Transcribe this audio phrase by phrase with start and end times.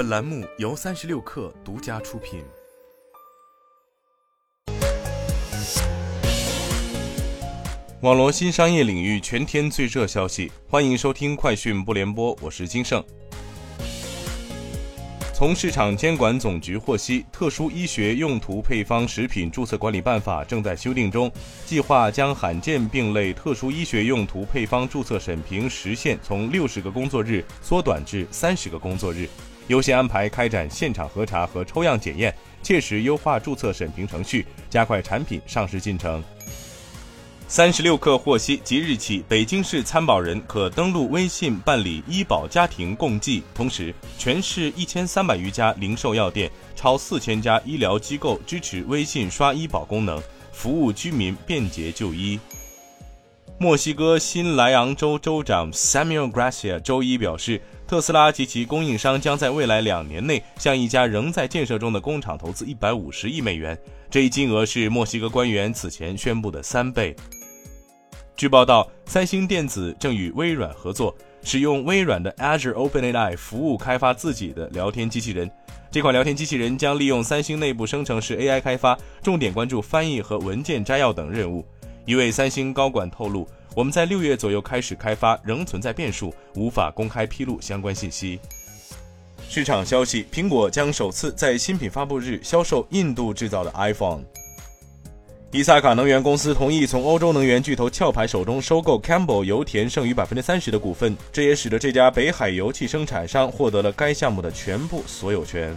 [0.00, 2.42] 本栏目由三十六氪独家出品。
[8.00, 13.04] 网络新商业领域全天最热消息，欢迎收听快讯不联播，我是金盛。
[15.34, 21.30] 从市场监管总局获悉，特殊医学用途配方食品注册管理办法正在修订中，
[21.66, 29.28] 计划将罕见病类特殊医学用途配方注册审评时限从六十个工作日缩短至三十个工作日，
[29.70, 36.20] 优先安排开展现场核查和抽样检验，切实优化注册审评程序，加快产品上市进程。
[37.46, 43.44] 三十六氪获悉，即日起，北京市参保人可登录微信办理医保家庭共济。
[43.54, 50.20] 同时，全市一千三百余家零售药店、超四千家医疗机构支持微信刷医保功能，
[50.52, 52.40] 服务居民便捷就医。
[53.62, 63.78] 墨西哥新莱昂州州长 Samuel Gracia 周一表示，特斯拉及其供应商将在未来两年内向一家仍在建设中的工厂投资一百五十亿美元，
[64.08, 67.14] 这一金额是墨西哥官员此前宣布的三倍。
[68.34, 75.50] 据报道，三星电子正与微软合作，使用微软的 Azure OpenAI 服务开发自己的聊天机器人。
[75.90, 81.62] 这款聊天机器人将利用三星内部生成式 AI 开发，重点关注翻译和文件摘要等任务。
[82.04, 88.38] 一位三星高管透露：“我们在六月左右开始开发，仍存在变数，无法公开披露相关信息。”
[89.48, 94.22] 市场消息：苹果将首次在新品发布日销售印度制造的 iPhone。
[95.52, 105.76] 伊萨卡能源公司同意从欧洲能源巨头壳牌手中收购 Campbell 油田剩余百分之三十的股份，这也使得这家北海油气生产商获得了该项目的全部所有权。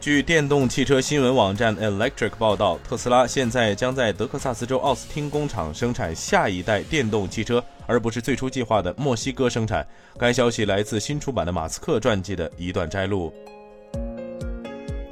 [0.00, 9.86] 据电动汽车新闻网站 Electric 报道，特斯拉现在将在德克萨斯州奥斯汀工厂生产下一代电动汽车，而不是最初计划的墨西哥生产。
[10.18, 13.30] 该消息来自新出版的马斯克传记的一段摘录。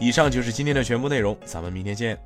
[0.01, 2.19] 以上就是今天的全部内容，咱们明天见。